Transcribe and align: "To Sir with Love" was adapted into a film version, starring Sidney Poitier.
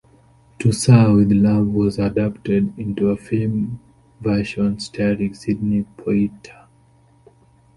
"To 0.57 0.71
Sir 0.71 1.13
with 1.15 1.31
Love" 1.31 1.67
was 1.67 1.99
adapted 1.99 2.73
into 2.79 3.09
a 3.09 3.15
film 3.15 3.79
version, 4.19 4.79
starring 4.79 5.35
Sidney 5.35 5.85
Poitier. 5.97 6.65